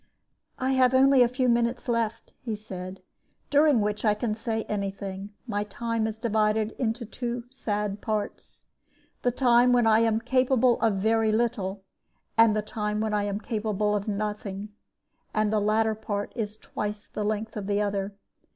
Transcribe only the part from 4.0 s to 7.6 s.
I can say any thing. My time is divided into two